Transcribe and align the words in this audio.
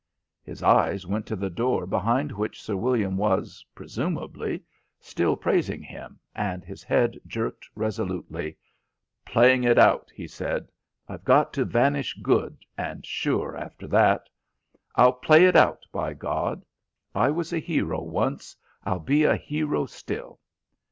His 0.41 0.63
eyes 0.63 1.05
went 1.05 1.27
to 1.27 1.35
the 1.35 1.51
door 1.51 1.85
behind 1.85 2.31
which 2.31 2.59
Sir 2.59 2.75
William 2.75 3.17
was, 3.17 3.63
presumably, 3.75 4.63
still 4.99 5.35
praising 5.35 5.83
him, 5.83 6.19
and 6.33 6.65
his 6.65 6.81
head 6.81 7.19
jerked 7.27 7.69
resolutely. 7.75 8.57
"Playing 9.27 9.63
it 9.63 9.77
out," 9.77 10.11
he 10.15 10.27
said. 10.27 10.69
"I've 11.07 11.23
got 11.23 11.53
to 11.53 11.65
vanish 11.65 12.15
good, 12.23 12.57
and 12.75 13.05
sure 13.05 13.55
after 13.55 13.85
that. 13.89 14.27
I'll 14.95 15.13
play 15.13 15.45
it 15.45 15.55
out, 15.55 15.85
by 15.91 16.13
God. 16.15 16.65
I 17.13 17.29
was 17.29 17.53
a 17.53 17.59
hero 17.59 18.01
once, 18.01 18.55
I'll 18.83 18.97
be 18.97 19.23
a 19.23 19.35
hero 19.35 19.85
still." 19.85 20.39